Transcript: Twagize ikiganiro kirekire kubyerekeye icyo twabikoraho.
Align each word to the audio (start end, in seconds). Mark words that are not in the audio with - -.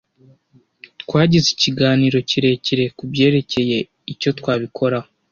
Twagize 1.01 1.47
ikiganiro 1.55 2.17
kirekire 2.29 2.85
kubyerekeye 2.97 3.77
icyo 4.13 4.29
twabikoraho. 4.39 5.07